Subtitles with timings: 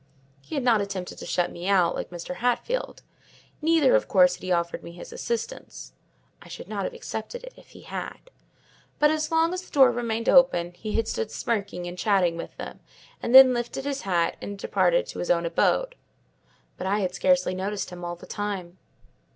[0.41, 2.37] He had not attempted to shut me out, like Mr.
[2.37, 3.03] Hatfield;
[3.61, 5.93] neither, of course, had he offered me his assistance
[6.41, 8.31] (I should not have accepted it, if he had),
[8.97, 12.57] but as long as the door remained open he had stood smirking and chatting with
[12.57, 12.79] them,
[13.21, 15.93] and then lifted his hat and departed to his own abode:
[16.77, 18.79] but I had scarcely noticed him all the time.